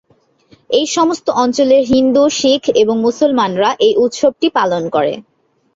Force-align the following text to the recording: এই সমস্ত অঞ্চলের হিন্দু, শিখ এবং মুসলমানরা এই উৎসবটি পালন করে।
এই 0.69 0.85
সমস্ত 0.87 1.27
অঞ্চলের 1.43 1.83
হিন্দু, 1.85 2.23
শিখ 2.39 2.63
এবং 2.75 2.95
মুসলমানরা 2.99 3.69
এই 3.79 3.93
উৎসবটি 3.97 4.47
পালন 4.57 4.83
করে। 4.89 5.13